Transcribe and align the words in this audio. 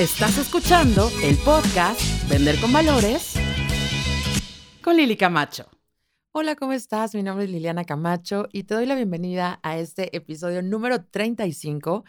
Estás 0.00 0.38
escuchando 0.38 1.10
el 1.22 1.36
podcast 1.36 2.00
Vender 2.26 2.58
con 2.58 2.72
Valores 2.72 3.34
con 4.80 4.96
Lili 4.96 5.14
Camacho. 5.14 5.68
Hola, 6.32 6.56
¿cómo 6.56 6.72
estás? 6.72 7.14
Mi 7.14 7.22
nombre 7.22 7.44
es 7.44 7.50
Liliana 7.50 7.84
Camacho 7.84 8.48
y 8.50 8.62
te 8.62 8.72
doy 8.72 8.86
la 8.86 8.94
bienvenida 8.94 9.60
a 9.62 9.76
este 9.76 10.16
episodio 10.16 10.62
número 10.62 11.04
35, 11.04 12.04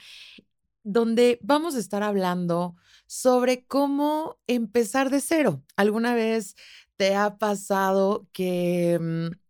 donde 0.83 1.37
vamos 1.41 1.75
a 1.75 1.79
estar 1.79 2.01
hablando 2.01 2.77
sobre 3.07 3.65
cómo 3.65 4.39
empezar 4.47 5.09
de 5.09 5.19
cero. 5.19 5.61
¿Alguna 5.75 6.13
vez 6.13 6.55
te 6.95 7.17
ha 7.17 7.37
pasado 7.37 8.25
que 8.31 8.99
mm, 9.01 9.40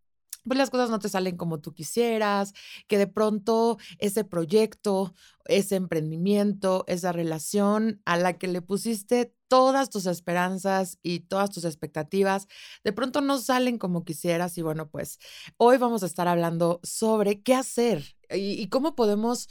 pues 0.46 0.58
las 0.58 0.70
cosas 0.70 0.90
no 0.90 1.00
te 1.00 1.10
salen 1.10 1.38
como 1.38 1.60
tú 1.60 1.74
quisieras, 1.74 2.54
que 2.88 2.98
de 2.98 3.08
pronto 3.08 3.78
ese 4.00 4.24
proyecto, 4.24 5.14
ese 5.46 5.76
emprendimiento, 5.76 6.84
esa 6.88 7.12
relación 7.12 8.02
a 8.06 8.18
la 8.18 8.38
que 8.38 8.48
le 8.48 8.62
pusiste 8.62 9.34
todas 9.48 9.90
tus 9.90 10.06
esperanzas 10.06 10.98
y 11.04 11.22
todas 11.22 11.50
tus 11.50 11.66
expectativas, 11.66 12.48
de 12.84 12.94
pronto 12.94 13.22
no 13.22 13.38
salen 13.38 13.78
como 13.78 14.06
quisieras 14.06 14.58
y 14.58 14.62
bueno, 14.62 14.90
pues 14.90 15.20
hoy 15.58 15.78
vamos 15.78 16.04
a 16.04 16.06
estar 16.06 16.28
hablando 16.28 16.80
sobre 16.84 17.42
qué 17.42 17.54
hacer 17.56 18.16
y, 18.30 18.62
y 18.62 18.70
cómo 18.70 18.96
podemos 18.96 19.50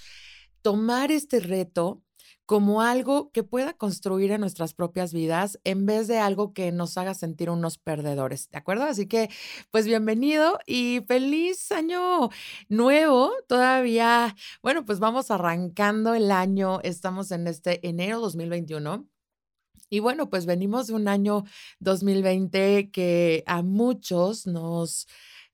tomar 0.62 1.10
este 1.10 1.40
reto 1.40 2.02
como 2.50 2.82
algo 2.82 3.30
que 3.30 3.44
pueda 3.44 3.74
construir 3.74 4.32
en 4.32 4.40
nuestras 4.40 4.74
propias 4.74 5.12
vidas 5.12 5.60
en 5.62 5.86
vez 5.86 6.08
de 6.08 6.18
algo 6.18 6.52
que 6.52 6.72
nos 6.72 6.98
haga 6.98 7.14
sentir 7.14 7.48
unos 7.48 7.78
perdedores, 7.78 8.50
¿de 8.50 8.58
acuerdo? 8.58 8.86
Así 8.86 9.06
que, 9.06 9.30
pues 9.70 9.86
bienvenido 9.86 10.58
y 10.66 11.00
feliz 11.06 11.70
año 11.70 12.28
nuevo. 12.68 13.30
Todavía, 13.46 14.34
bueno, 14.64 14.84
pues 14.84 14.98
vamos 14.98 15.30
arrancando 15.30 16.12
el 16.14 16.32
año, 16.32 16.80
estamos 16.82 17.30
en 17.30 17.46
este 17.46 17.86
enero 17.86 18.18
2021. 18.18 19.06
Y 19.88 20.00
bueno, 20.00 20.28
pues 20.28 20.44
venimos 20.44 20.88
de 20.88 20.94
un 20.94 21.06
año 21.06 21.44
2020 21.78 22.90
que 22.90 23.44
a 23.46 23.62
muchos 23.62 24.48
nos 24.48 25.06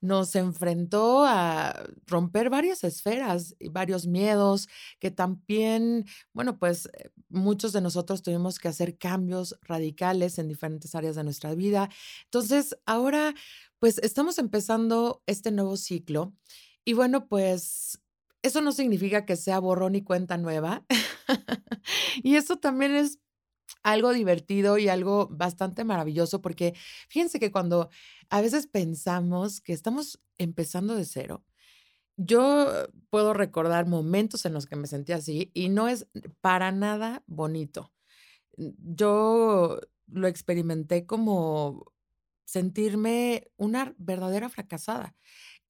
nos 0.06 0.34
enfrentó 0.36 1.24
a 1.24 1.86
romper 2.06 2.50
varias 2.50 2.84
esferas 2.84 3.54
y 3.58 3.68
varios 3.68 4.06
miedos 4.06 4.68
que 4.98 5.10
también, 5.10 6.04
bueno, 6.32 6.58
pues 6.58 6.86
eh, 6.86 7.10
muchos 7.28 7.72
de 7.72 7.80
nosotros 7.80 8.22
tuvimos 8.22 8.58
que 8.58 8.68
hacer 8.68 8.98
cambios 8.98 9.58
radicales 9.62 10.38
en 10.38 10.48
diferentes 10.48 10.94
áreas 10.94 11.16
de 11.16 11.24
nuestra 11.24 11.54
vida. 11.54 11.90
Entonces, 12.24 12.76
ahora, 12.86 13.34
pues 13.78 13.98
estamos 13.98 14.38
empezando 14.38 15.22
este 15.26 15.50
nuevo 15.50 15.76
ciclo 15.76 16.32
y 16.84 16.92
bueno, 16.94 17.28
pues 17.28 18.00
eso 18.42 18.60
no 18.60 18.72
significa 18.72 19.26
que 19.26 19.36
sea 19.36 19.58
borrón 19.58 19.96
y 19.96 20.02
cuenta 20.02 20.38
nueva. 20.38 20.84
y 22.22 22.36
eso 22.36 22.56
también 22.58 22.94
es 22.94 23.18
algo 23.86 24.12
divertido 24.12 24.78
y 24.78 24.88
algo 24.88 25.28
bastante 25.30 25.84
maravilloso, 25.84 26.42
porque 26.42 26.74
fíjense 27.08 27.38
que 27.38 27.52
cuando 27.52 27.88
a 28.30 28.40
veces 28.40 28.66
pensamos 28.66 29.60
que 29.60 29.72
estamos 29.72 30.20
empezando 30.38 30.96
de 30.96 31.04
cero, 31.04 31.44
yo 32.16 32.68
puedo 33.10 33.34
recordar 33.34 33.86
momentos 33.86 34.44
en 34.44 34.54
los 34.54 34.66
que 34.66 34.76
me 34.76 34.88
sentí 34.88 35.12
así 35.12 35.50
y 35.54 35.68
no 35.68 35.88
es 35.88 36.08
para 36.40 36.72
nada 36.72 37.22
bonito. 37.26 37.92
Yo 38.56 39.80
lo 40.08 40.28
experimenté 40.28 41.06
como 41.06 41.92
sentirme 42.44 43.50
una 43.56 43.94
verdadera 43.98 44.48
fracasada. 44.48 45.16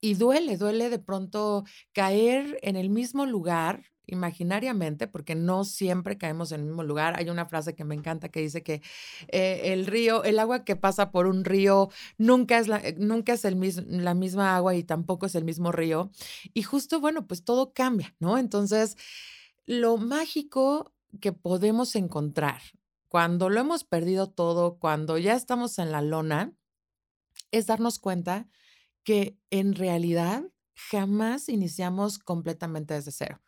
Y 0.07 0.15
duele, 0.15 0.57
duele 0.57 0.89
de 0.89 1.01
pronto 1.01 1.65
caer 1.93 2.61
en 2.63 2.77
el 2.77 2.91
mismo 2.91 3.27
lugar 3.27 3.87
imaginariamente, 4.07 5.09
porque 5.09 5.35
no 5.35 5.65
siempre 5.65 6.17
caemos 6.17 6.53
en 6.53 6.61
el 6.61 6.67
mismo 6.67 6.85
lugar. 6.85 7.19
Hay 7.19 7.29
una 7.29 7.47
frase 7.47 7.75
que 7.75 7.83
me 7.83 7.97
encanta 7.97 8.29
que 8.29 8.41
dice 8.41 8.63
que 8.63 8.83
eh, 9.27 9.73
el 9.73 9.85
río, 9.85 10.23
el 10.23 10.39
agua 10.39 10.65
que 10.65 10.77
pasa 10.77 11.11
por 11.11 11.27
un 11.27 11.45
río 11.45 11.89
nunca 12.19 12.57
es, 12.59 12.69
la, 12.69 12.77
eh, 12.77 12.95
nunca 12.97 13.33
es 13.33 13.45
el 13.45 13.59
la 13.89 14.15
misma 14.15 14.55
agua 14.55 14.77
y 14.77 14.85
tampoco 14.85 15.27
es 15.27 15.35
el 15.35 15.43
mismo 15.43 15.73
río. 15.73 16.13
Y 16.55 16.63
justo, 16.63 17.01
bueno, 17.01 17.27
pues 17.27 17.43
todo 17.43 17.73
cambia, 17.73 18.15
¿no? 18.21 18.39
Entonces, 18.39 18.97
lo 19.67 19.97
mágico 19.97 20.95
que 21.21 21.33
podemos 21.33 21.97
encontrar 21.97 22.61
cuando 23.09 23.51
lo 23.51 23.59
hemos 23.59 23.83
perdido 23.83 24.31
todo, 24.31 24.79
cuando 24.79 25.19
ya 25.19 25.35
estamos 25.35 25.81
en 25.81 25.91
la 25.91 26.01
lona, 26.01 26.53
es 27.51 27.67
darnos 27.67 27.99
cuenta 27.99 28.47
que 29.07 29.39
en 29.51 29.77
realidad 29.77 30.43
jamás 30.75 31.49
iniciamos 31.49 32.19
completamente 32.19 32.93
desde 32.93 33.13
cero. 33.13 33.41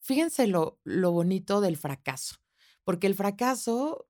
Fíjense 0.00 0.46
lo, 0.46 0.78
lo 0.84 1.12
bonito 1.12 1.62
del 1.62 1.78
fracaso, 1.78 2.36
porque 2.84 3.08
el 3.08 3.14
fracaso 3.16 4.06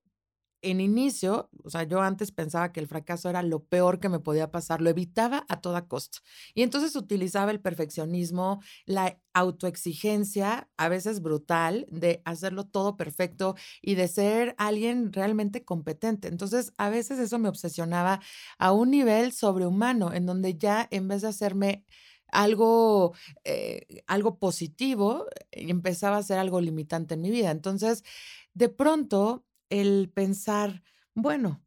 en 0.70 0.80
inicio, 0.80 1.50
o 1.64 1.70
sea, 1.70 1.84
yo 1.84 2.00
antes 2.00 2.32
pensaba 2.32 2.72
que 2.72 2.80
el 2.80 2.88
fracaso 2.88 3.28
era 3.30 3.42
lo 3.42 3.64
peor 3.64 4.00
que 4.00 4.08
me 4.08 4.20
podía 4.20 4.50
pasar, 4.50 4.80
lo 4.80 4.90
evitaba 4.90 5.44
a 5.48 5.60
toda 5.60 5.86
costa. 5.88 6.18
Y 6.54 6.62
entonces 6.62 6.96
utilizaba 6.96 7.50
el 7.50 7.60
perfeccionismo, 7.60 8.60
la 8.84 9.18
autoexigencia, 9.34 10.68
a 10.76 10.88
veces 10.88 11.20
brutal, 11.20 11.86
de 11.90 12.22
hacerlo 12.24 12.64
todo 12.66 12.96
perfecto 12.96 13.54
y 13.82 13.94
de 13.94 14.08
ser 14.08 14.54
alguien 14.58 15.12
realmente 15.12 15.64
competente. 15.64 16.28
Entonces, 16.28 16.72
a 16.78 16.90
veces 16.90 17.18
eso 17.18 17.38
me 17.38 17.48
obsesionaba 17.48 18.20
a 18.58 18.72
un 18.72 18.90
nivel 18.90 19.32
sobrehumano, 19.32 20.12
en 20.12 20.26
donde 20.26 20.56
ya 20.56 20.88
en 20.90 21.08
vez 21.08 21.22
de 21.22 21.28
hacerme 21.28 21.84
algo, 22.28 23.14
eh, 23.44 24.02
algo 24.06 24.38
positivo, 24.38 25.26
empezaba 25.52 26.18
a 26.18 26.22
ser 26.22 26.38
algo 26.38 26.60
limitante 26.60 27.14
en 27.14 27.20
mi 27.22 27.30
vida. 27.30 27.50
Entonces, 27.50 28.02
de 28.54 28.68
pronto, 28.68 29.44
el 29.70 30.10
pensar, 30.14 30.82
bueno, 31.14 31.62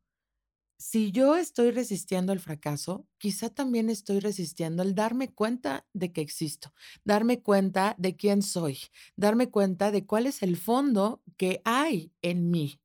si 0.78 1.12
yo 1.12 1.36
estoy 1.36 1.72
resistiendo 1.72 2.32
el 2.32 2.40
fracaso, 2.40 3.06
quizá 3.18 3.50
también 3.50 3.90
estoy 3.90 4.20
resistiendo 4.20 4.82
el 4.82 4.96
darme 4.96 5.30
cuenta 5.34 5.86
de 5.94 6.14
que 6.14 6.22
existo, 6.22 6.74
darme 7.04 7.42
cuenta 7.42 7.96
de 7.98 8.16
quién 8.16 8.42
soy, 8.42 8.80
darme 9.18 9.50
cuenta 9.50 9.92
de 9.92 10.06
cuál 10.06 10.26
es 10.26 10.42
el 10.42 10.56
fondo 10.56 11.22
que 11.38 11.62
hay 11.66 12.14
en 12.22 12.50
mí, 12.50 12.80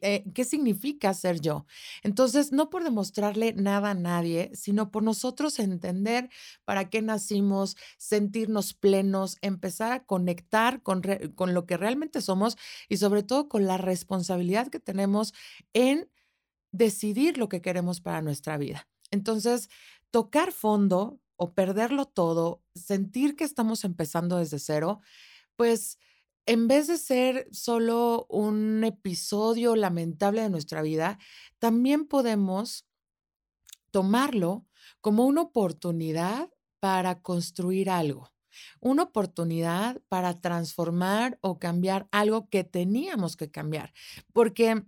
eh, 0.00 0.24
qué 0.34 0.44
significa 0.44 1.14
ser 1.14 1.40
yo. 1.40 1.66
Entonces, 2.02 2.52
no 2.52 2.70
por 2.70 2.84
demostrarle 2.84 3.52
nada 3.52 3.90
a 3.90 3.94
nadie, 3.94 4.50
sino 4.54 4.90
por 4.90 5.02
nosotros 5.02 5.58
entender 5.58 6.28
para 6.64 6.90
qué 6.90 7.02
nacimos, 7.02 7.76
sentirnos 7.98 8.74
plenos, 8.74 9.38
empezar 9.40 9.92
a 9.92 10.04
conectar 10.04 10.82
con, 10.82 11.02
con 11.34 11.54
lo 11.54 11.66
que 11.66 11.76
realmente 11.76 12.20
somos 12.20 12.56
y 12.88 12.96
sobre 12.98 13.22
todo 13.22 13.48
con 13.48 13.66
la 13.66 13.78
responsabilidad 13.78 14.68
que 14.68 14.80
tenemos 14.80 15.32
en 15.72 16.10
decidir 16.72 17.38
lo 17.38 17.48
que 17.48 17.62
queremos 17.62 18.00
para 18.00 18.22
nuestra 18.22 18.56
vida. 18.56 18.88
Entonces, 19.10 19.68
tocar 20.10 20.52
fondo 20.52 21.20
o 21.36 21.54
perderlo 21.54 22.06
todo, 22.06 22.62
sentir 22.74 23.36
que 23.36 23.44
estamos 23.44 23.84
empezando 23.84 24.38
desde 24.38 24.58
cero, 24.58 25.00
pues 25.56 25.98
en 26.46 26.68
vez 26.68 26.86
de 26.88 26.98
ser 26.98 27.48
solo 27.52 28.26
un 28.28 28.84
episodio 28.84 29.76
lamentable 29.76 30.42
de 30.42 30.50
nuestra 30.50 30.82
vida, 30.82 31.18
también 31.58 32.06
podemos 32.06 32.86
tomarlo 33.90 34.66
como 35.00 35.26
una 35.26 35.42
oportunidad 35.42 36.50
para 36.80 37.20
construir 37.20 37.90
algo, 37.90 38.32
una 38.80 39.04
oportunidad 39.04 40.00
para 40.08 40.40
transformar 40.40 41.38
o 41.42 41.58
cambiar 41.58 42.08
algo 42.10 42.48
que 42.48 42.64
teníamos 42.64 43.36
que 43.36 43.50
cambiar, 43.50 43.92
porque 44.32 44.84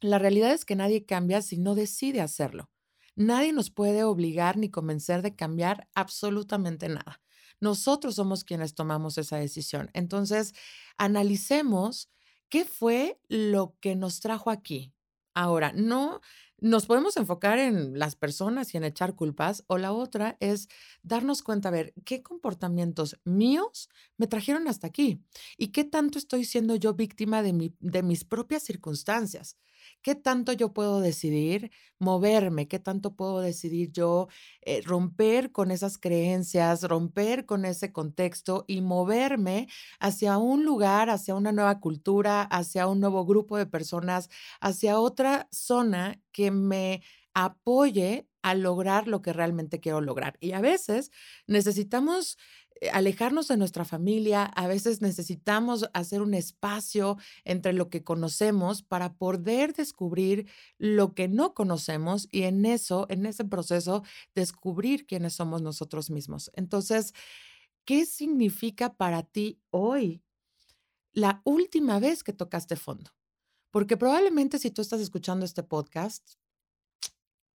la 0.00 0.18
realidad 0.18 0.52
es 0.52 0.64
que 0.64 0.76
nadie 0.76 1.04
cambia 1.04 1.42
si 1.42 1.58
no 1.58 1.74
decide 1.74 2.20
hacerlo. 2.20 2.70
Nadie 3.16 3.52
nos 3.52 3.70
puede 3.70 4.04
obligar 4.04 4.56
ni 4.56 4.70
convencer 4.70 5.22
de 5.22 5.34
cambiar 5.34 5.88
absolutamente 5.94 6.88
nada. 6.88 7.20
Nosotros 7.60 8.14
somos 8.16 8.44
quienes 8.44 8.74
tomamos 8.74 9.18
esa 9.18 9.36
decisión. 9.38 9.90
Entonces, 9.94 10.54
analicemos 10.96 12.10
qué 12.48 12.64
fue 12.64 13.20
lo 13.28 13.76
que 13.80 13.96
nos 13.96 14.20
trajo 14.20 14.50
aquí. 14.50 14.94
Ahora, 15.34 15.72
no 15.74 16.20
nos 16.60 16.86
podemos 16.86 17.16
enfocar 17.16 17.58
en 17.58 17.98
las 17.98 18.16
personas 18.16 18.74
y 18.74 18.76
en 18.76 18.84
echar 18.84 19.14
culpas, 19.14 19.64
o 19.68 19.78
la 19.78 19.92
otra 19.92 20.36
es 20.40 20.68
darnos 21.02 21.42
cuenta, 21.42 21.68
a 21.68 21.72
ver, 21.72 21.94
qué 22.04 22.22
comportamientos 22.22 23.18
míos 23.24 23.88
me 24.16 24.26
trajeron 24.26 24.68
hasta 24.68 24.86
aquí 24.86 25.22
y 25.56 25.68
qué 25.68 25.84
tanto 25.84 26.18
estoy 26.18 26.44
siendo 26.44 26.74
yo 26.76 26.94
víctima 26.94 27.42
de, 27.42 27.52
mi, 27.52 27.74
de 27.80 28.02
mis 28.02 28.24
propias 28.24 28.62
circunstancias. 28.64 29.56
¿Qué 30.02 30.14
tanto 30.14 30.52
yo 30.52 30.72
puedo 30.72 31.00
decidir 31.00 31.70
moverme? 31.98 32.68
¿Qué 32.68 32.78
tanto 32.78 33.14
puedo 33.16 33.40
decidir 33.40 33.90
yo 33.92 34.28
eh, 34.62 34.80
romper 34.84 35.52
con 35.52 35.70
esas 35.70 35.98
creencias, 35.98 36.82
romper 36.82 37.46
con 37.46 37.64
ese 37.64 37.92
contexto 37.92 38.64
y 38.68 38.80
moverme 38.82 39.68
hacia 39.98 40.38
un 40.38 40.64
lugar, 40.64 41.10
hacia 41.10 41.34
una 41.34 41.52
nueva 41.52 41.80
cultura, 41.80 42.42
hacia 42.42 42.86
un 42.86 43.00
nuevo 43.00 43.24
grupo 43.26 43.56
de 43.56 43.66
personas, 43.66 44.28
hacia 44.60 45.00
otra 45.00 45.48
zona 45.52 46.20
que 46.32 46.47
me 46.50 47.02
apoye 47.34 48.28
a 48.42 48.54
lograr 48.54 49.08
lo 49.08 49.22
que 49.22 49.32
realmente 49.32 49.80
quiero 49.80 50.00
lograr. 50.00 50.36
Y 50.40 50.52
a 50.52 50.60
veces 50.60 51.10
necesitamos 51.46 52.38
eh, 52.80 52.90
alejarnos 52.90 53.48
de 53.48 53.56
nuestra 53.56 53.84
familia, 53.84 54.44
a 54.44 54.66
veces 54.68 55.02
necesitamos 55.02 55.88
hacer 55.92 56.22
un 56.22 56.34
espacio 56.34 57.16
entre 57.44 57.72
lo 57.72 57.90
que 57.90 58.04
conocemos 58.04 58.82
para 58.82 59.14
poder 59.14 59.74
descubrir 59.74 60.48
lo 60.78 61.14
que 61.14 61.28
no 61.28 61.54
conocemos 61.54 62.28
y 62.30 62.42
en 62.44 62.64
eso, 62.64 63.06
en 63.10 63.26
ese 63.26 63.44
proceso, 63.44 64.02
descubrir 64.34 65.06
quiénes 65.06 65.34
somos 65.34 65.62
nosotros 65.62 66.10
mismos. 66.10 66.50
Entonces, 66.54 67.14
¿qué 67.84 68.06
significa 68.06 68.94
para 68.94 69.22
ti 69.22 69.60
hoy 69.70 70.22
la 71.12 71.42
última 71.44 71.98
vez 71.98 72.22
que 72.22 72.32
tocaste 72.32 72.76
fondo? 72.76 73.17
Porque 73.70 73.96
probablemente 73.96 74.58
si 74.58 74.70
tú 74.70 74.82
estás 74.82 75.00
escuchando 75.00 75.44
este 75.44 75.62
podcast, 75.62 76.34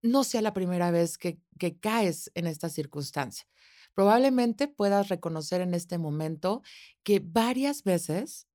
no 0.03 0.23
sea 0.23 0.41
la 0.41 0.53
primera 0.53 0.91
vez 0.91 1.17
que, 1.17 1.39
caes 1.79 2.29
en 2.35 2.45
esta 2.45 2.69
circunstancia. 2.69 3.47
Probablemente 3.93 4.67
puedas 4.67 5.07
reconocer 5.07 5.61
en 5.61 5.73
este 5.73 5.97
momento 5.97 6.61
que 7.03 7.21
varias 7.23 7.83
veces 7.83 8.47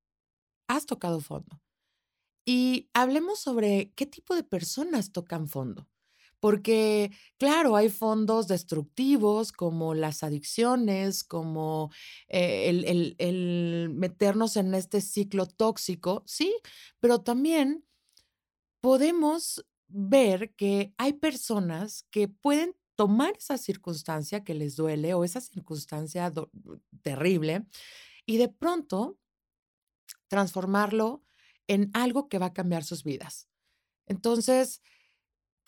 has 0.68 0.84
tocado 0.84 1.20
fondo. 1.20 1.62
Y 2.44 2.90
hablemos 2.92 3.40
sobre 3.40 3.92
qué 3.94 4.04
tipo 4.04 4.34
de 4.34 4.44
personas 4.44 5.12
tocan 5.12 5.48
fondo. 5.48 5.88
Porque, 6.40 7.10
claro, 7.38 7.74
hay 7.76 7.88
fondos 7.88 8.46
destructivos 8.48 9.52
como 9.52 9.94
las 9.94 10.22
adicciones, 10.22 11.24
como 11.24 11.90
eh, 12.28 12.68
el, 12.68 12.84
el, 12.84 13.16
el 13.18 13.90
meternos 13.92 14.56
en 14.56 14.74
este 14.74 15.00
ciclo 15.00 15.46
tóxico, 15.46 16.22
sí, 16.26 16.54
pero 17.00 17.20
también 17.22 17.84
podemos 18.80 19.64
ver 19.88 20.54
que 20.54 20.94
hay 20.98 21.14
personas 21.14 22.04
que 22.10 22.28
pueden 22.28 22.76
tomar 22.96 23.34
esa 23.36 23.58
circunstancia 23.58 24.44
que 24.44 24.54
les 24.54 24.76
duele 24.76 25.14
o 25.14 25.24
esa 25.24 25.40
circunstancia 25.40 26.32
terrible 27.02 27.66
y 28.26 28.38
de 28.38 28.48
pronto 28.48 29.18
transformarlo 30.28 31.24
en 31.66 31.90
algo 31.94 32.28
que 32.28 32.38
va 32.38 32.46
a 32.46 32.52
cambiar 32.52 32.84
sus 32.84 33.04
vidas. 33.04 33.48
Entonces, 34.06 34.82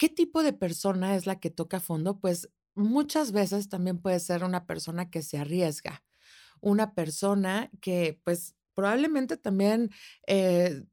¿qué 0.00 0.08
tipo 0.08 0.43
de 0.43 0.55
persona 0.55 1.14
es 1.14 1.26
la 1.26 1.38
que 1.41 1.50
toca 1.50 1.79
fondo? 1.79 2.19
Pues 2.20 2.49
muchas 2.75 3.32
veces 3.32 3.69
también 3.69 3.99
puede 3.99 4.19
ser 4.19 4.44
una 4.44 4.64
persona 4.64 5.11
que 5.11 5.20
se 5.20 5.37
arriesga, 5.37 6.02
una 6.62 6.94
persona 6.94 7.70
que 7.82 8.19
pues 8.25 8.56
probablemente 8.75 9.37
también 9.37 9.91
eh, 10.26 10.85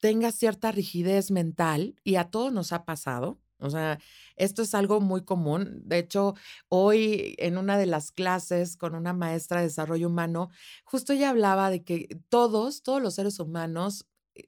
tenga 0.00 0.32
cierta 0.32 0.72
rigidez 0.72 1.30
mental 1.30 1.94
y 2.02 2.14
a 2.14 2.30
todos 2.30 2.54
nos 2.54 2.72
ha 2.72 2.86
pasado. 2.86 3.38
O 3.58 3.68
sea, 3.68 3.98
esto 4.36 4.62
es 4.62 4.74
algo 4.74 5.02
muy 5.02 5.22
común. 5.22 5.82
De 5.84 5.98
hecho, 5.98 6.34
hoy 6.70 7.34
en 7.36 7.58
una 7.58 7.76
de 7.76 7.84
las 7.84 8.12
clases 8.12 8.78
con 8.78 8.94
una 8.94 9.12
maestra 9.12 9.58
de 9.60 9.66
desarrollo 9.66 10.08
humano, 10.08 10.48
justo 10.84 11.12
ella 11.12 11.28
hablaba 11.28 11.68
de 11.68 11.84
que 11.84 12.08
todos, 12.30 12.82
todos 12.82 13.02
los 13.02 13.14
seres 13.16 13.38
humanos 13.40 14.06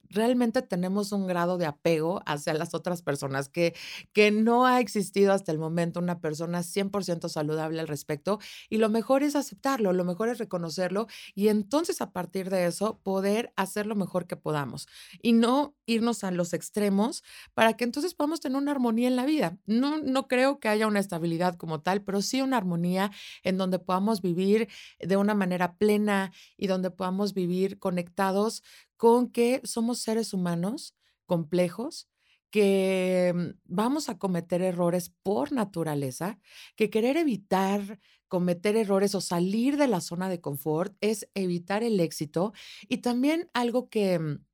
realmente 0.09 0.63
tenemos 0.63 1.13
un 1.13 1.27
grado 1.27 1.59
de 1.59 1.67
apego 1.67 2.23
hacia 2.27 2.55
las 2.55 2.75
otras 2.75 3.03
personas, 3.03 3.49
que, 3.49 3.75
que 4.13 4.31
no 4.31 4.67
ha 4.67 4.81
existido 4.81 5.33
hasta 5.33 5.53
el 5.53 5.59
momento 5.59 6.01
una 6.01 6.21
persona 6.21 6.63
100% 6.63 7.29
saludable 7.29 7.81
al 7.81 7.89
respecto. 7.89 8.39
Y 8.69 8.79
lo 8.79 8.89
mejor 8.89 9.23
es 9.23 9.37
aceptarlo, 9.37 9.93
lo 9.93 10.05
mejor 10.05 10.29
es 10.29 10.39
reconocerlo 10.39 11.07
y 11.35 11.49
entonces 11.49 12.01
a 12.01 12.13
partir 12.13 12.51
de 12.51 12.67
eso 12.67 13.01
poder 13.03 13.53
hacer 13.57 13.87
lo 13.87 13.95
mejor 13.97 14.27
que 14.27 14.37
podamos 14.37 14.89
y 15.21 15.33
no 15.33 15.75
irnos 15.87 16.25
a 16.25 16.31
los 16.31 16.53
extremos 16.53 17.23
para 17.55 17.75
que 17.77 17.85
entonces 17.85 18.15
podamos 18.15 18.41
tener 18.41 18.59
una 18.59 18.73
armonía 18.73 19.09
en 19.09 19.17
la 19.17 19.27
vida. 19.27 19.59
No, 19.67 19.99
no 19.99 20.29
creo 20.29 20.61
que 20.61 20.69
haya 20.69 20.87
una 20.87 21.01
estabilidad 21.01 21.57
como 21.57 21.81
tal, 21.81 22.03
pero 22.03 22.23
sí 22.23 22.43
una 22.43 22.57
armonía 22.57 23.11
en 23.43 23.59
donde 23.59 23.79
podamos 23.79 24.23
vivir 24.23 24.69
de 25.01 25.17
una 25.17 25.35
manera 25.35 25.77
plena 25.77 26.33
y 26.57 26.67
donde 26.67 26.91
podamos 26.91 27.35
vivir 27.35 27.79
conectados 27.79 28.63
con 29.03 29.33
que 29.33 29.61
somos 29.65 29.99
seres 29.99 30.33
humanos 30.33 30.95
complejos, 31.27 32.09
que 32.53 33.33
mm, 33.35 33.59
vamos 33.65 34.09
a 34.09 34.17
cometer 34.17 34.63
errores 34.63 35.13
por 35.25 35.51
naturaleza, 35.51 36.39
que 36.77 36.89
querer 36.89 37.17
evitar 37.17 37.99
cometer 38.29 38.77
errores 38.77 39.17
o 39.17 39.21
salir 39.21 39.77
de 39.77 39.89
la 39.89 40.01
zona 40.01 40.29
de 40.29 40.41
confort 40.41 40.95
es 41.01 41.29
evitar 41.35 41.83
el 41.83 41.99
éxito. 41.99 42.53
Y 42.89 42.99
también 42.99 43.51
algo 43.55 43.89
que 43.89 44.21
mm, 44.21 44.45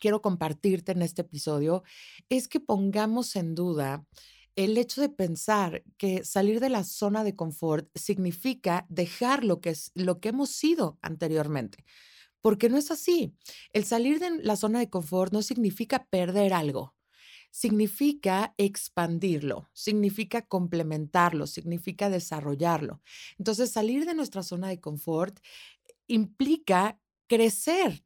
quiero 0.00 0.20
compartirte 0.22 0.90
en 0.90 1.02
este 1.02 1.22
episodio 1.22 1.84
es 2.28 2.48
que 2.48 2.58
pongamos 2.58 3.36
en 3.36 3.54
duda 3.54 4.04
el 4.56 4.76
hecho 4.76 5.02
de 5.02 5.08
pensar 5.08 5.84
que 5.98 6.24
salir 6.24 6.58
de 6.58 6.68
la 6.68 6.82
zona 6.82 7.22
de 7.22 7.36
confort 7.36 7.88
significa 7.94 8.86
dejar 8.88 9.44
lo 9.44 9.60
que 9.60 9.70
es 9.70 9.92
lo 9.94 10.18
que 10.18 10.30
hemos 10.30 10.50
sido 10.50 10.98
anteriormente 11.00 11.84
porque 12.44 12.68
no 12.68 12.76
es 12.76 12.90
así. 12.90 13.34
El 13.72 13.86
salir 13.86 14.20
de 14.20 14.28
la 14.42 14.56
zona 14.56 14.78
de 14.78 14.90
confort 14.90 15.32
no 15.32 15.40
significa 15.40 16.04
perder 16.10 16.52
algo, 16.52 16.94
significa 17.50 18.54
expandirlo, 18.58 19.70
significa 19.72 20.42
complementarlo, 20.42 21.46
significa 21.46 22.10
desarrollarlo. 22.10 23.00
Entonces, 23.38 23.72
salir 23.72 24.04
de 24.04 24.14
nuestra 24.14 24.42
zona 24.42 24.68
de 24.68 24.78
confort 24.78 25.38
implica 26.06 27.00
crecer 27.26 28.04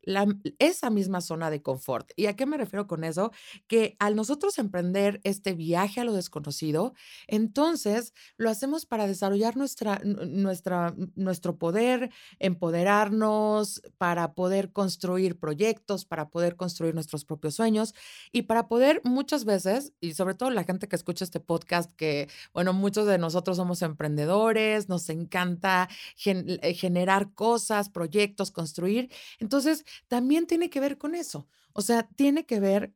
esa 0.59 0.91
misma 0.91 1.21
zona 1.21 1.51
de 1.51 1.63
confort. 1.63 2.11
¿Y 2.17 2.27
a 2.27 2.37
qué 2.37 2.47
me 2.47 2.57
refiero 2.57 2.87
con 2.87 3.05
eso? 3.05 3.33
Que 3.67 3.97
al 3.99 4.17
nosotros 4.17 4.59
emprender 4.59 5.21
este 5.25 5.55
viaje 5.55 6.01
a 6.01 6.05
lo 6.05 6.13
desconocido, 6.13 6.95
entonces 7.27 8.13
lo 8.37 8.51
hacemos 8.51 8.87
para 8.87 9.07
desarrollar 9.07 9.57
nuestra, 9.57 10.01
nuestra, 10.05 10.95
nuestro 11.15 11.59
poder, 11.59 12.11
empoderarnos, 12.39 13.83
para 13.99 14.35
poder 14.35 14.73
construir 14.73 15.39
proyectos, 15.39 16.05
para 16.05 16.29
poder 16.31 16.57
construir 16.57 16.95
nuestros 16.95 17.25
propios 17.25 17.55
sueños 17.55 17.95
y 18.33 18.43
para 18.43 18.69
poder 18.69 19.01
muchas 19.05 19.45
veces, 19.45 19.93
y 20.01 20.15
sobre 20.15 20.35
todo 20.35 20.51
la 20.51 20.65
gente 20.65 20.89
que 20.89 20.97
escucha 20.97 21.25
este 21.25 21.41
podcast, 21.41 21.93
que, 21.93 22.29
bueno, 22.53 22.73
muchos 22.73 23.07
de 23.07 23.19
nosotros 23.19 23.57
somos 23.57 23.83
emprendedores, 23.83 24.89
nos 24.89 25.09
encanta 25.11 25.89
eh, 26.25 26.75
generar 26.75 27.33
cosas, 27.35 27.89
proyectos, 27.89 28.51
construir 28.51 29.08
entonces, 29.39 29.85
también 30.09 30.47
tiene 30.47 30.71
que 30.71 30.81
ver 30.81 30.99
con 30.99 31.15
eso. 31.15 31.49
O 31.73 31.83
sea, 31.83 32.09
tiene 32.17 32.47
que 32.47 32.61
ver 32.61 32.95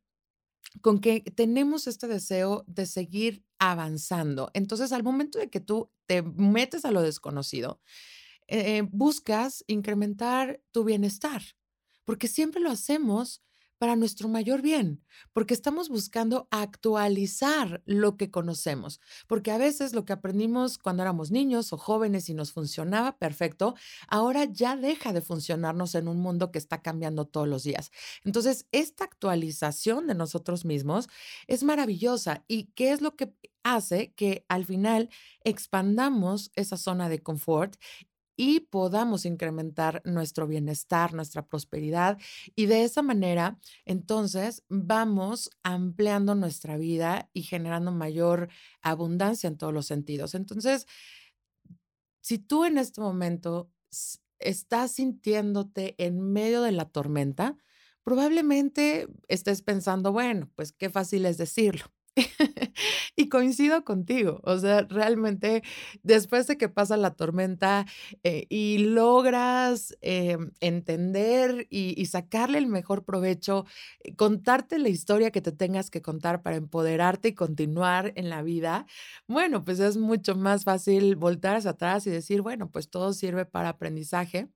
con 0.80 1.00
que 1.00 1.20
tenemos 1.22 1.86
este 1.86 2.06
deseo 2.08 2.64
de 2.66 2.86
seguir 2.86 3.44
avanzando. 3.58 4.50
Entonces, 4.54 4.92
al 4.92 5.02
momento 5.02 5.38
de 5.38 5.50
que 5.50 5.60
tú 5.60 5.90
te 6.06 6.22
metes 6.22 6.84
a 6.84 6.90
lo 6.90 7.02
desconocido, 7.02 7.80
eh, 8.48 8.82
buscas 8.90 9.64
incrementar 9.66 10.62
tu 10.72 10.84
bienestar, 10.84 11.42
porque 12.04 12.28
siempre 12.28 12.60
lo 12.60 12.70
hacemos 12.70 13.42
para 13.82 13.96
nuestro 13.96 14.28
mayor 14.28 14.62
bien, 14.62 15.02
porque 15.32 15.54
estamos 15.54 15.88
buscando 15.88 16.46
actualizar 16.52 17.82
lo 17.84 18.16
que 18.16 18.30
conocemos, 18.30 19.00
porque 19.26 19.50
a 19.50 19.58
veces 19.58 19.92
lo 19.92 20.04
que 20.04 20.12
aprendimos 20.12 20.78
cuando 20.78 21.02
éramos 21.02 21.32
niños 21.32 21.72
o 21.72 21.78
jóvenes 21.78 22.28
y 22.28 22.34
nos 22.34 22.52
funcionaba 22.52 23.18
perfecto, 23.18 23.74
ahora 24.06 24.44
ya 24.44 24.76
deja 24.76 25.12
de 25.12 25.20
funcionarnos 25.20 25.96
en 25.96 26.06
un 26.06 26.18
mundo 26.18 26.52
que 26.52 26.60
está 26.60 26.80
cambiando 26.80 27.24
todos 27.24 27.48
los 27.48 27.64
días. 27.64 27.90
Entonces, 28.24 28.68
esta 28.70 29.02
actualización 29.02 30.06
de 30.06 30.14
nosotros 30.14 30.64
mismos 30.64 31.08
es 31.48 31.64
maravillosa 31.64 32.44
y 32.46 32.66
¿qué 32.76 32.92
es 32.92 33.00
lo 33.00 33.16
que 33.16 33.34
hace 33.64 34.12
que 34.14 34.44
al 34.48 34.64
final 34.64 35.08
expandamos 35.42 36.52
esa 36.54 36.76
zona 36.76 37.08
de 37.08 37.20
confort 37.20 37.76
y 38.36 38.60
podamos 38.60 39.24
incrementar 39.24 40.02
nuestro 40.04 40.46
bienestar, 40.46 41.14
nuestra 41.14 41.46
prosperidad. 41.46 42.18
Y 42.54 42.66
de 42.66 42.84
esa 42.84 43.02
manera, 43.02 43.58
entonces, 43.84 44.64
vamos 44.68 45.50
ampliando 45.62 46.34
nuestra 46.34 46.76
vida 46.76 47.28
y 47.32 47.42
generando 47.42 47.92
mayor 47.92 48.48
abundancia 48.80 49.48
en 49.48 49.58
todos 49.58 49.72
los 49.72 49.86
sentidos. 49.86 50.34
Entonces, 50.34 50.86
si 52.20 52.38
tú 52.38 52.64
en 52.64 52.78
este 52.78 53.00
momento 53.00 53.70
estás 54.38 54.92
sintiéndote 54.92 55.94
en 55.98 56.20
medio 56.32 56.62
de 56.62 56.72
la 56.72 56.86
tormenta, 56.86 57.56
probablemente 58.02 59.08
estés 59.28 59.62
pensando, 59.62 60.12
bueno, 60.12 60.50
pues 60.56 60.72
qué 60.72 60.90
fácil 60.90 61.26
es 61.26 61.36
decirlo. 61.38 61.84
y 63.16 63.28
coincido 63.28 63.84
contigo, 63.84 64.40
o 64.44 64.58
sea, 64.58 64.82
realmente 64.82 65.62
después 66.02 66.46
de 66.46 66.58
que 66.58 66.68
pasa 66.68 66.96
la 66.98 67.14
tormenta 67.14 67.86
eh, 68.22 68.46
y 68.50 68.78
logras 68.78 69.96
eh, 70.02 70.36
entender 70.60 71.66
y, 71.70 72.04
sacarle 72.06 72.58
el 72.58 72.66
mejor 72.66 73.04
provecho, 73.04 73.64
eh, 74.00 74.14
contarte 74.14 74.78
la 74.78 74.90
historia 74.90 75.30
que 75.30 75.40
te 75.40 75.52
tengas 75.52 75.88
que 75.90 76.02
contar 76.02 76.42
para 76.42 76.56
empoderarte 76.56 77.28
y 77.28 77.34
continuar 77.34 78.12
en 78.16 78.28
la 78.28 78.42
vida, 78.42 78.86
bueno, 79.26 79.64
pues 79.64 79.80
es 79.80 79.96
mucho 79.96 80.34
más 80.36 80.64
fácil 80.64 81.16
voltar 81.16 81.56
hacia 81.56 81.70
atrás 81.70 82.06
y 82.06 82.10
decir, 82.10 82.42
bueno, 82.42 82.70
pues 82.70 82.90
todo 82.90 83.12
sirve 83.14 83.46
para 83.46 83.70
aprendizaje 83.70 84.48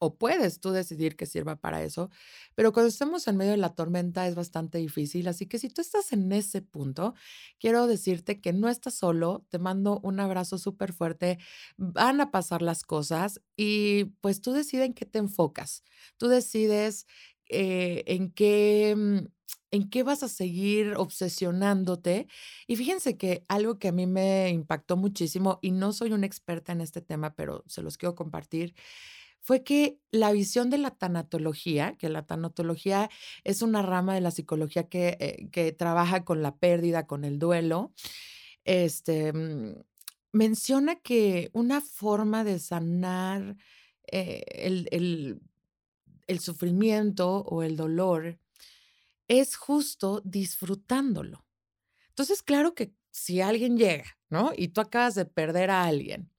o 0.00 0.16
puedes 0.16 0.60
tú 0.60 0.70
decidir 0.72 1.16
que 1.16 1.26
sirva 1.26 1.56
para 1.56 1.82
eso, 1.84 2.10
pero 2.54 2.72
cuando 2.72 2.88
estamos 2.88 3.28
en 3.28 3.36
medio 3.36 3.52
de 3.52 3.58
la 3.58 3.74
tormenta 3.74 4.26
es 4.26 4.34
bastante 4.34 4.78
difícil, 4.78 5.28
así 5.28 5.46
que 5.46 5.58
si 5.58 5.68
tú 5.70 5.80
estás 5.82 6.12
en 6.12 6.32
ese 6.32 6.62
punto, 6.62 7.14
quiero 7.60 7.86
decirte 7.86 8.40
que 8.40 8.52
no 8.52 8.68
estás 8.68 8.94
solo, 8.94 9.46
te 9.50 9.58
mando 9.58 10.00
un 10.02 10.18
abrazo 10.20 10.58
súper 10.58 10.92
fuerte, 10.92 11.38
van 11.76 12.20
a 12.20 12.30
pasar 12.30 12.62
las 12.62 12.82
cosas 12.82 13.40
y 13.56 14.06
pues 14.20 14.40
tú 14.40 14.52
decides 14.52 14.86
en 14.86 14.94
qué 14.94 15.06
te 15.06 15.18
enfocas, 15.18 15.84
tú 16.16 16.28
decides 16.28 17.06
eh, 17.48 18.04
en 18.06 18.30
qué... 18.32 18.94
Mm, 18.96 19.26
en 19.72 19.88
qué 19.88 20.02
vas 20.02 20.22
a 20.22 20.28
seguir 20.28 20.94
obsesionándote. 20.96 22.26
Y 22.66 22.76
fíjense 22.76 23.16
que 23.16 23.44
algo 23.48 23.78
que 23.78 23.88
a 23.88 23.92
mí 23.92 24.06
me 24.06 24.50
impactó 24.50 24.96
muchísimo, 24.96 25.58
y 25.62 25.70
no 25.70 25.92
soy 25.92 26.12
una 26.12 26.26
experta 26.26 26.72
en 26.72 26.80
este 26.80 27.00
tema, 27.02 27.34
pero 27.34 27.64
se 27.68 27.82
los 27.82 27.96
quiero 27.96 28.14
compartir, 28.14 28.74
fue 29.42 29.64
que 29.64 29.98
la 30.10 30.32
visión 30.32 30.70
de 30.70 30.78
la 30.78 30.90
tanatología, 30.90 31.96
que 31.98 32.08
la 32.08 32.26
tanatología 32.26 33.10
es 33.44 33.62
una 33.62 33.82
rama 33.82 34.14
de 34.14 34.20
la 34.20 34.30
psicología 34.30 34.88
que, 34.88 35.16
eh, 35.20 35.48
que 35.50 35.72
trabaja 35.72 36.24
con 36.24 36.42
la 36.42 36.56
pérdida, 36.56 37.06
con 37.06 37.24
el 37.24 37.38
duelo, 37.38 37.92
este, 38.64 39.32
mm, 39.32 39.76
menciona 40.32 40.96
que 40.96 41.50
una 41.54 41.80
forma 41.80 42.44
de 42.44 42.58
sanar 42.58 43.56
eh, 44.12 44.44
el, 44.48 44.88
el, 44.92 45.40
el 46.26 46.40
sufrimiento 46.40 47.38
o 47.42 47.62
el 47.62 47.76
dolor 47.76 48.38
es 49.28 49.56
justo 49.56 50.22
disfrutándolo. 50.24 51.46
Entonces, 52.10 52.42
claro 52.42 52.74
que 52.74 52.92
si 53.10 53.40
alguien 53.40 53.76
llega, 53.78 54.18
¿no? 54.28 54.52
Y 54.56 54.68
tú 54.68 54.80
acabas 54.80 55.14
de 55.14 55.24
perder 55.26 55.70
a 55.70 55.84
alguien 55.84 56.30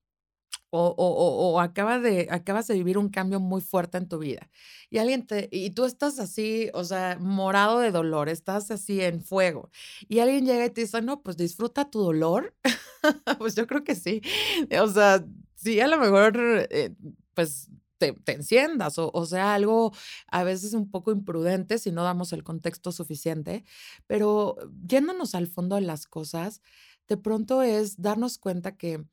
o, 0.71 0.95
o, 0.97 1.51
o, 1.51 1.59
acabas 1.59 2.01
de, 2.01 2.27
acabas 2.31 2.67
de 2.67 2.75
vivir 2.75 2.97
un 2.97 3.09
cambio 3.09 3.39
muy 3.39 3.61
fuerte 3.61 3.97
en 3.97 4.07
tu 4.07 4.19
vida 4.19 4.49
y 4.89 4.97
alguien 4.99 5.27
te, 5.27 5.49
y 5.51 5.71
tú 5.71 5.85
estás 5.85 6.17
así, 6.17 6.69
o 6.73 6.83
sea, 6.85 7.17
morado 7.19 7.79
de 7.79 7.91
dolor, 7.91 8.29
estás 8.29 8.71
así 8.71 9.01
en 9.01 9.21
fuego 9.21 9.69
y 10.07 10.19
alguien 10.19 10.45
llega 10.45 10.65
y 10.65 10.69
te 10.69 10.81
dice, 10.81 11.01
no, 11.01 11.21
pues 11.21 11.35
disfruta 11.37 11.89
tu 11.89 11.99
dolor, 11.99 12.55
pues 13.37 13.55
yo 13.55 13.67
creo 13.67 13.83
que 13.83 13.95
sí, 13.95 14.21
o 14.81 14.87
sea, 14.87 15.25
sí, 15.55 15.79
a 15.81 15.87
lo 15.87 15.99
mejor, 15.99 16.37
eh, 16.69 16.95
pues 17.33 17.69
te, 17.97 18.13
te, 18.13 18.31
enciendas 18.31 18.97
o, 18.97 19.11
o 19.13 19.25
sea 19.25 19.53
algo 19.53 19.91
a 20.27 20.43
veces 20.43 20.73
un 20.73 20.89
poco 20.89 21.11
imprudente 21.11 21.77
si 21.77 21.91
no 21.91 22.03
damos 22.03 22.33
el 22.33 22.43
contexto 22.43 22.91
suficiente, 22.93 23.65
pero 24.07 24.55
yéndonos 24.87 25.35
al 25.35 25.47
fondo 25.47 25.75
de 25.75 25.81
las 25.81 26.07
cosas, 26.07 26.61
de 27.07 27.17
pronto 27.17 27.61
es 27.61 28.01
darnos 28.01 28.37
cuenta 28.37 28.77
que 28.77 29.03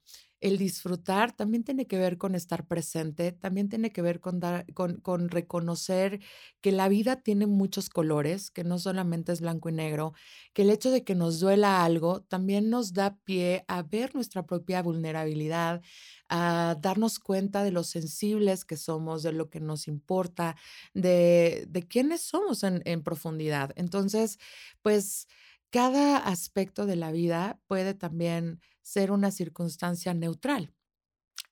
el 0.40 0.58
disfrutar 0.58 1.32
también 1.32 1.64
tiene 1.64 1.86
que 1.86 1.98
ver 1.98 2.16
con 2.18 2.34
estar 2.34 2.66
presente, 2.66 3.32
también 3.32 3.68
tiene 3.68 3.90
que 3.92 4.02
ver 4.02 4.20
con, 4.20 4.38
dar, 4.40 4.72
con, 4.74 5.00
con, 5.00 5.28
reconocer 5.28 6.20
que 6.60 6.72
la 6.72 6.88
vida 6.88 7.22
tiene 7.22 7.46
muchos 7.46 7.88
colores, 7.88 8.50
que 8.50 8.64
no 8.64 8.78
solamente 8.78 9.32
es 9.32 9.40
blanco 9.40 9.68
y 9.68 9.72
negro, 9.72 10.12
que 10.52 10.62
el 10.62 10.70
hecho 10.70 10.90
de 10.90 11.04
que 11.04 11.14
nos 11.14 11.40
duela 11.40 11.84
algo 11.84 12.22
también 12.22 12.70
nos 12.70 12.92
da 12.92 13.16
pie 13.24 13.64
a 13.68 13.82
ver 13.82 14.14
nuestra 14.14 14.46
propia 14.46 14.82
vulnerabilidad, 14.82 15.82
a 16.28 16.76
darnos 16.80 17.18
cuenta 17.18 17.62
de 17.64 17.72
lo 17.72 17.82
sensibles 17.84 18.64
que 18.64 18.76
somos, 18.76 19.22
de 19.22 19.32
lo 19.32 19.50
que 19.50 19.60
nos 19.60 19.88
importa, 19.88 20.56
de, 20.94 21.66
de 21.68 21.82
quiénes 21.82 22.22
somos 22.22 22.62
en, 22.62 22.82
en 22.84 23.02
profundidad. 23.02 23.72
Entonces, 23.76 24.38
pues 24.82 25.26
cada 25.70 26.18
aspecto 26.18 26.86
de 26.86 26.96
la 26.96 27.12
vida 27.12 27.60
puede 27.66 27.94
también 27.94 28.60
ser 28.82 29.10
una 29.10 29.30
circunstancia 29.30 30.14
neutral. 30.14 30.74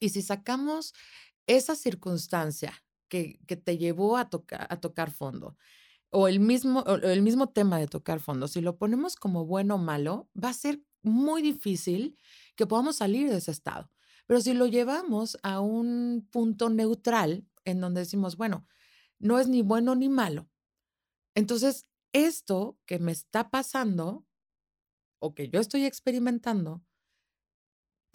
Y 0.00 0.10
si 0.10 0.22
sacamos 0.22 0.94
esa 1.46 1.74
circunstancia 1.76 2.72
que, 3.08 3.38
que 3.46 3.56
te 3.56 3.78
llevó 3.78 4.16
a, 4.16 4.28
tocar 4.30 4.66
a 4.70 4.80
tocar 4.80 5.10
fondo, 5.10 5.56
o 6.10 6.28
el, 6.28 6.40
mismo, 6.40 6.80
o 6.80 6.94
el 6.94 7.22
mismo 7.22 7.48
tema 7.48 7.78
de 7.78 7.88
tocar 7.88 8.20
fondo, 8.20 8.48
si 8.48 8.60
lo 8.60 8.78
ponemos 8.78 9.16
como 9.16 9.44
bueno 9.44 9.74
o 9.74 9.78
malo, 9.78 10.30
va 10.42 10.50
a 10.50 10.54
ser 10.54 10.80
muy 11.02 11.42
difícil 11.42 12.18
que 12.56 12.66
podamos 12.66 12.96
salir 12.96 13.28
de 13.28 13.36
ese 13.36 13.50
estado. 13.50 13.90
Pero 14.26 14.40
si 14.40 14.54
lo 14.54 14.66
llevamos 14.66 15.36
a 15.42 15.60
un 15.60 16.26
punto 16.30 16.68
neutral, 16.68 17.46
en 17.64 17.80
donde 17.80 18.00
decimos, 18.00 18.36
bueno, 18.36 18.66
no 19.18 19.38
es 19.38 19.48
ni 19.48 19.62
bueno 19.62 19.94
ni 19.94 20.08
malo, 20.08 20.48
entonces 21.34 21.86
esto 22.24 22.78
que 22.86 22.98
me 22.98 23.12
está 23.12 23.50
pasando 23.50 24.26
o 25.20 25.34
que 25.34 25.48
yo 25.48 25.60
estoy 25.60 25.84
experimentando 25.84 26.82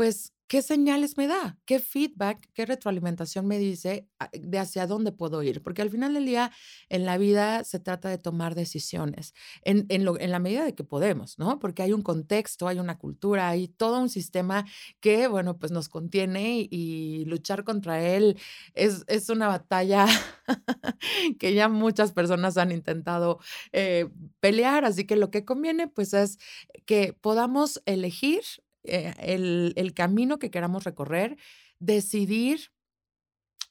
pues, 0.02 0.34
¿qué 0.52 0.62
señales 0.62 1.16
me 1.16 1.28
da? 1.28 1.58
¿Qué 1.66 1.80
feedback, 1.80 2.50
qué 2.54 2.66
retroalimentación 2.66 3.48
me 3.48 3.58
dice 3.58 4.10
ah, 4.20 4.30
de 4.34 4.60
hacia 4.60 4.86
dónde 4.86 5.14
puedo 5.14 5.42
ir? 5.44 5.64
Porque 5.64 5.82
al 5.82 5.90
final 5.90 6.14
del 6.14 6.26
día, 6.26 6.52
en 6.90 7.06
la 7.06 7.18
vida 7.18 7.64
se 7.64 7.80
trata 7.80 8.10
de 8.10 8.18
tomar 8.18 8.54
decisiones 8.54 9.34
en, 9.64 9.86
en, 9.88 10.04
lo, 10.04 10.20
en 10.20 10.30
la 10.30 10.40
medida 10.40 10.66
de 10.66 10.76
que 10.76 10.84
podemos, 10.84 11.40
¿no? 11.40 11.58
Porque 11.60 11.84
hay 11.84 11.94
un 11.94 12.02
contexto, 12.02 12.68
hay 12.68 12.80
una 12.80 12.98
cultura, 12.98 13.48
hay 13.48 13.70
todo 13.70 14.02
un 14.02 14.10
sistema 14.10 14.66
que, 15.00 15.28
bueno, 15.28 15.58
pues 15.58 15.72
nos 15.72 15.88
contiene 15.88 16.60
y, 16.60 16.68
y 16.70 17.24
luchar 17.26 17.64
contra 17.64 18.02
él 18.06 18.38
es, 18.74 19.06
es 19.08 19.30
una 19.30 19.48
batalla 19.48 20.06
que 21.40 21.54
ya 21.54 21.70
muchas 21.70 22.12
personas 22.12 22.58
han 22.58 22.72
intentado 22.74 23.40
eh, 23.72 24.10
pelear. 24.42 24.84
Así 24.84 25.06
que 25.06 25.16
lo 25.16 25.32
que 25.32 25.46
conviene, 25.46 25.88
pues, 25.88 26.14
es 26.14 26.40
que 26.86 27.14
podamos 27.14 27.82
elegir 27.86 28.42
eh, 28.84 29.14
el, 29.20 29.74
el 29.76 29.94
camino 29.94 30.40
que 30.40 30.52
queramos 30.52 30.84
recorrer, 30.84 31.38
decidir 31.80 32.72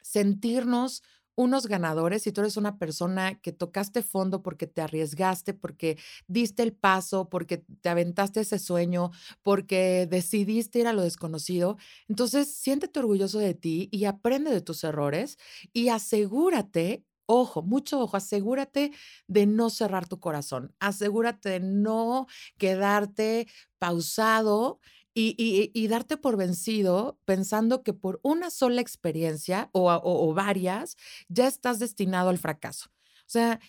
sentirnos 0.03 1.03
unos 1.37 1.67
ganadores, 1.69 2.23
si 2.23 2.33
tú 2.33 2.43
eres 2.43 2.57
una 2.59 2.77
persona 2.79 3.41
que 3.41 3.53
tocaste 3.53 4.03
fondo 4.03 4.43
porque 4.43 4.67
te 4.67 4.83
arriesgaste, 4.83 5.55
porque 5.55 5.97
diste 6.27 6.63
el 6.63 6.75
paso, 6.75 7.31
porque 7.31 7.65
te 7.81 7.89
aventaste 7.89 8.41
ese 8.41 8.59
sueño, 8.59 9.11
porque 9.43 10.07
decidiste 10.11 10.81
ir 10.81 10.87
a 10.87 10.93
lo 10.93 11.03
desconocido, 11.03 11.79
entonces 12.09 12.53
siéntete 12.55 12.99
orgulloso 13.01 13.39
de 13.39 13.55
ti 13.55 13.89
y 13.91 14.05
aprende 14.05 14.51
de 14.51 14.61
tus 14.61 14.85
errores 14.85 15.39
y 15.73 15.89
asegúrate 15.89 17.05
Ojo, 17.33 17.63
mucho 17.63 18.01
ojo, 18.01 18.17
asegúrate 18.17 18.91
de 19.29 19.47
no 19.47 19.71
cerrar 19.71 20.09
tu 20.09 20.19
corazón, 20.19 20.75
asegúrate 20.81 21.49
de 21.49 21.61
no 21.61 22.27
quedarte 22.59 23.47
pausado 23.79 24.81
y, 25.15 25.89
darte 25.89 26.17
por 26.17 26.37
vencido 26.37 27.19
pensando 27.25 27.83
que 27.83 27.93
por 27.93 28.21
una 28.23 28.51
sola 28.51 28.81
experiencia 28.81 29.71
o, 29.73 30.35
varias 30.35 30.97
ya 31.29 31.47
estás 31.47 31.79
destinado 31.79 32.31
al 32.31 32.39
fracaso. 32.39 32.91
O 33.21 33.33
sea, 33.33 33.61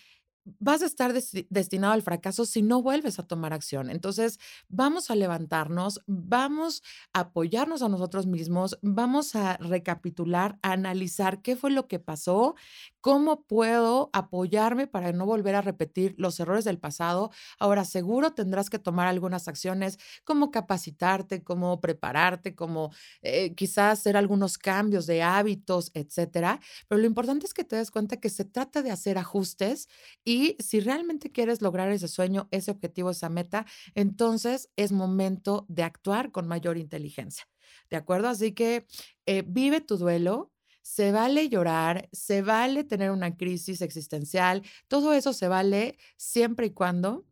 vas 0.58 0.82
a 0.82 0.86
estar 0.86 1.12
destinado 1.12 1.92
al 1.92 2.02
fracaso 2.02 2.44
si 2.44 2.62
no 2.62 2.82
vuelves 2.82 3.18
a 3.18 3.26
tomar 3.26 3.52
acción. 3.52 3.90
Entonces, 3.90 4.38
vamos 4.68 5.10
a 5.10 5.14
levantarnos, 5.14 6.00
vamos 6.06 6.82
a 7.12 7.20
apoyarnos 7.20 7.82
a 7.82 7.88
nosotros 7.88 8.26
mismos, 8.26 8.78
vamos 8.82 9.36
a 9.36 9.56
recapitular, 9.58 10.58
a 10.62 10.72
analizar 10.72 11.42
qué 11.42 11.56
fue 11.56 11.70
lo 11.70 11.86
que 11.86 11.98
pasó, 11.98 12.56
cómo 13.02 13.44
puedo 13.46 14.10
apoyarme 14.14 14.86
para 14.86 15.12
no 15.12 15.26
volver 15.26 15.56
a 15.56 15.60
repetir 15.62 16.14
los 16.18 16.40
errores 16.40 16.64
del 16.64 16.78
pasado. 16.78 17.30
Ahora, 17.58 17.84
seguro 17.84 18.32
tendrás 18.32 18.70
que 18.70 18.78
tomar 18.78 19.08
algunas 19.08 19.48
acciones 19.48 19.98
como 20.24 20.50
capacitarte, 20.50 21.44
como 21.44 21.80
prepararte, 21.82 22.54
como 22.54 22.92
eh, 23.22 23.54
quizás 23.54 24.00
hacer 24.00 24.16
algunos 24.16 24.58
cambios 24.58 25.06
de 25.06 25.22
hábitos, 25.22 25.90
etcétera. 25.94 26.60
Pero 26.88 27.00
lo 27.00 27.06
importante 27.06 27.46
es 27.46 27.54
que 27.54 27.64
te 27.64 27.76
des 27.76 27.90
cuenta 27.90 28.18
que 28.18 28.30
se 28.30 28.44
trata 28.46 28.82
de 28.82 28.90
hacer 28.90 29.18
ajustes 29.18 29.88
y 30.24 30.56
si 30.60 30.80
realmente 30.80 31.30
quieres 31.32 31.62
lograr 31.62 31.90
ese 31.90 32.08
sueño, 32.08 32.48
ese 32.50 32.70
objetivo, 32.70 33.10
esa 33.10 33.28
meta, 33.28 33.66
entonces 33.94 34.70
es 34.76 34.92
momento 34.92 35.66
de 35.68 35.82
actuar 35.82 36.30
con 36.32 36.46
mayor 36.48 36.78
inteligencia. 36.78 37.44
¿De 37.90 37.96
acuerdo? 37.96 38.28
Así 38.28 38.52
que 38.52 38.86
eh, 39.26 39.42
vive 39.46 39.80
tu 39.80 39.96
duelo, 39.96 40.51
se 40.82 41.12
vale 41.12 41.48
llorar, 41.48 42.08
se 42.12 42.42
vale 42.42 42.84
tener 42.84 43.10
una 43.10 43.36
crisis 43.36 43.80
existencial, 43.80 44.62
todo 44.88 45.12
eso 45.14 45.32
se 45.32 45.48
vale 45.48 45.98
siempre 46.16 46.66
y 46.66 46.70
cuando 46.70 47.24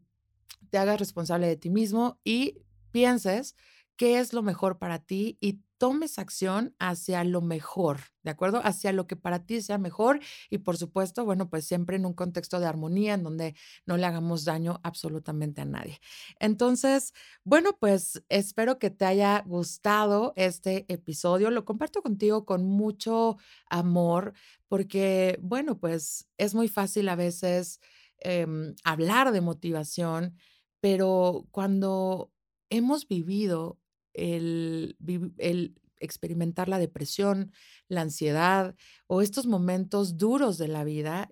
te 0.70 0.78
hagas 0.78 0.98
responsable 0.98 1.46
de 1.46 1.56
ti 1.56 1.70
mismo 1.70 2.20
y 2.24 2.62
pienses 2.92 3.56
qué 4.00 4.18
es 4.18 4.32
lo 4.32 4.42
mejor 4.42 4.78
para 4.78 4.98
ti 4.98 5.36
y 5.42 5.60
tomes 5.76 6.18
acción 6.18 6.74
hacia 6.78 7.22
lo 7.22 7.42
mejor, 7.42 8.00
¿de 8.22 8.30
acuerdo? 8.30 8.62
Hacia 8.64 8.94
lo 8.94 9.06
que 9.06 9.14
para 9.14 9.44
ti 9.44 9.60
sea 9.60 9.76
mejor 9.76 10.20
y 10.48 10.56
por 10.56 10.78
supuesto, 10.78 11.26
bueno, 11.26 11.50
pues 11.50 11.66
siempre 11.66 11.96
en 11.96 12.06
un 12.06 12.14
contexto 12.14 12.60
de 12.60 12.66
armonía 12.66 13.12
en 13.12 13.24
donde 13.24 13.54
no 13.84 13.98
le 13.98 14.06
hagamos 14.06 14.46
daño 14.46 14.80
absolutamente 14.84 15.60
a 15.60 15.66
nadie. 15.66 16.00
Entonces, 16.38 17.12
bueno, 17.44 17.76
pues 17.78 18.24
espero 18.30 18.78
que 18.78 18.88
te 18.88 19.04
haya 19.04 19.42
gustado 19.46 20.32
este 20.34 20.86
episodio. 20.88 21.50
Lo 21.50 21.66
comparto 21.66 22.00
contigo 22.00 22.46
con 22.46 22.64
mucho 22.64 23.36
amor 23.68 24.32
porque, 24.66 25.38
bueno, 25.42 25.78
pues 25.78 26.26
es 26.38 26.54
muy 26.54 26.68
fácil 26.68 27.06
a 27.10 27.16
veces 27.16 27.80
eh, 28.24 28.46
hablar 28.82 29.30
de 29.30 29.42
motivación, 29.42 30.36
pero 30.80 31.46
cuando 31.50 32.32
hemos 32.70 33.06
vivido 33.06 33.79
el, 34.14 34.96
experimentar 35.98 36.68
la 36.68 36.78
depresión, 36.78 37.52
la 37.88 38.02
ansiedad 38.02 38.74
o 39.06 39.22
estos 39.22 39.46
momentos 39.46 40.16
duros 40.16 40.56
de 40.58 40.68
la 40.68 40.84
vida, 40.84 41.28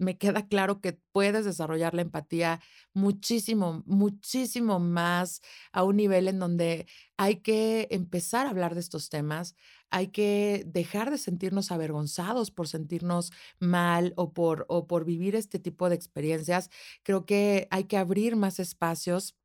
me 0.00 0.16
queda 0.16 0.48
claro 0.48 0.80
que 0.80 0.98
puedes 1.12 1.44
desarrollar 1.44 1.94
la 1.94 2.02
empatía 2.02 2.60
muchísimo, 2.94 3.82
muchísimo 3.86 4.80
más 4.80 5.42
a 5.72 5.84
un 5.84 5.96
nivel 5.96 6.26
en 6.26 6.38
donde 6.38 6.86
hay 7.18 7.36
que 7.36 7.86
empezar 7.90 8.46
a 8.46 8.50
hablar 8.50 8.74
de 8.74 8.80
estos 8.80 9.10
temas, 9.10 9.54
hay 9.90 10.08
que 10.08 10.64
dejar 10.66 11.10
de 11.10 11.18
sentirnos 11.18 11.70
avergonzados 11.70 12.50
por 12.50 12.66
sentirnos 12.66 13.30
mal 13.58 14.14
o 14.16 14.32
por, 14.32 14.64
o 14.68 14.86
por 14.86 15.04
vivir 15.04 15.36
este 15.36 15.58
tipo 15.58 15.90
de 15.90 15.96
experiencias. 15.96 16.70
Creo 17.02 17.26
que 17.26 17.68
hay 17.70 17.84
que 17.84 17.98
abrir 17.98 18.36
más 18.36 18.58
espacios 18.58 19.36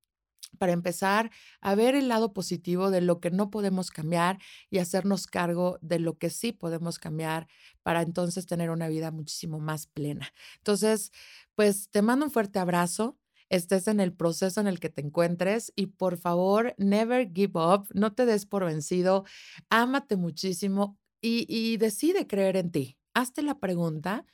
para 0.57 0.73
empezar 0.73 1.31
a 1.61 1.75
ver 1.75 1.95
el 1.95 2.07
lado 2.07 2.33
positivo 2.33 2.91
de 2.91 3.01
lo 3.01 3.19
que 3.19 3.31
no 3.31 3.49
podemos 3.49 3.91
cambiar 3.91 4.39
y 4.69 4.79
hacernos 4.79 5.27
cargo 5.27 5.77
de 5.81 5.99
lo 5.99 6.17
que 6.17 6.29
sí 6.29 6.51
podemos 6.51 6.99
cambiar 6.99 7.47
para 7.83 8.01
entonces 8.01 8.45
tener 8.45 8.69
una 8.69 8.87
vida 8.87 9.11
muchísimo 9.11 9.59
más 9.59 9.87
plena. 9.87 10.29
Entonces, 10.57 11.11
pues 11.55 11.89
te 11.89 12.01
mando 12.01 12.25
un 12.25 12.31
fuerte 12.31 12.59
abrazo 12.59 13.17
estés 13.49 13.87
en 13.87 13.99
el 13.99 14.13
proceso 14.13 14.59
en 14.61 14.67
el 14.67 14.79
que 14.79 14.89
te 14.89 15.01
encuentres 15.01 15.71
y 15.75 15.87
por 15.87 16.17
favor, 16.17 16.73
never 16.77 17.31
give 17.33 17.53
up, 17.59 17.87
no 17.93 18.13
te 18.13 18.25
des 18.25 18.45
por 18.45 18.65
vencido, 18.65 19.23
ámate 19.69 20.15
muchísimo 20.15 20.97
y, 21.21 21.45
y 21.47 21.77
decide 21.77 22.27
creer 22.27 22.57
en 22.57 22.71
ti. 22.71 22.97
Hazte 23.13 23.43
la 23.43 23.59
pregunta, 23.59 24.25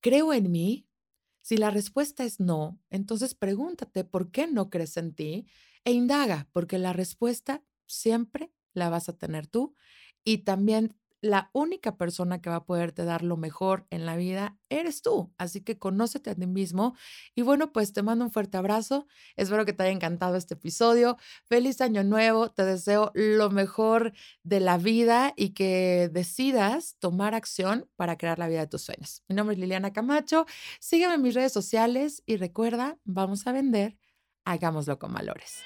¿creo 0.00 0.32
en 0.32 0.50
mí? 0.50 0.85
Si 1.46 1.56
la 1.56 1.70
respuesta 1.70 2.24
es 2.24 2.40
no, 2.40 2.80
entonces 2.90 3.36
pregúntate 3.36 4.02
por 4.02 4.32
qué 4.32 4.48
no 4.48 4.68
crees 4.68 4.96
en 4.96 5.14
ti 5.14 5.46
e 5.84 5.92
indaga, 5.92 6.48
porque 6.50 6.76
la 6.76 6.92
respuesta 6.92 7.62
siempre 7.86 8.50
la 8.72 8.90
vas 8.90 9.08
a 9.08 9.16
tener 9.16 9.46
tú 9.46 9.76
y 10.24 10.38
también 10.38 10.96
la 11.26 11.50
única 11.52 11.96
persona 11.96 12.40
que 12.40 12.50
va 12.50 12.56
a 12.56 12.64
poderte 12.64 13.04
dar 13.04 13.22
lo 13.22 13.36
mejor 13.36 13.86
en 13.90 14.06
la 14.06 14.16
vida 14.16 14.56
eres 14.68 15.02
tú. 15.02 15.32
Así 15.38 15.60
que 15.60 15.78
conócete 15.78 16.30
a 16.30 16.34
ti 16.34 16.46
mismo. 16.46 16.96
Y 17.34 17.42
bueno, 17.42 17.72
pues 17.72 17.92
te 17.92 18.02
mando 18.02 18.24
un 18.24 18.30
fuerte 18.30 18.56
abrazo. 18.56 19.06
Espero 19.36 19.64
que 19.64 19.72
te 19.72 19.82
haya 19.82 19.92
encantado 19.92 20.36
este 20.36 20.54
episodio. 20.54 21.18
Feliz 21.44 21.80
año 21.80 22.04
nuevo. 22.04 22.50
Te 22.50 22.64
deseo 22.64 23.10
lo 23.14 23.50
mejor 23.50 24.12
de 24.42 24.60
la 24.60 24.78
vida 24.78 25.32
y 25.36 25.50
que 25.50 26.10
decidas 26.12 26.96
tomar 26.98 27.34
acción 27.34 27.88
para 27.96 28.16
crear 28.16 28.38
la 28.38 28.48
vida 28.48 28.60
de 28.60 28.66
tus 28.68 28.82
sueños. 28.82 29.22
Mi 29.28 29.34
nombre 29.34 29.54
es 29.54 29.60
Liliana 29.60 29.92
Camacho. 29.92 30.46
Sígueme 30.80 31.14
en 31.14 31.22
mis 31.22 31.34
redes 31.34 31.52
sociales 31.52 32.22
y 32.26 32.36
recuerda, 32.36 32.98
vamos 33.04 33.46
a 33.46 33.52
vender. 33.52 33.96
Hagámoslo 34.44 34.98
con 34.98 35.12
valores. 35.12 35.62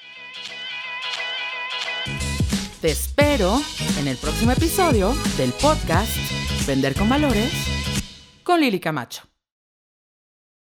Te 2.81 2.89
espero 2.89 3.61
en 3.99 4.07
el 4.07 4.17
próximo 4.17 4.53
episodio 4.53 5.13
del 5.37 5.51
podcast 5.51 6.11
Vender 6.65 6.95
con 6.95 7.07
Valores 7.07 7.53
con 8.43 8.59
Lili 8.59 8.79
Camacho. 8.79 9.30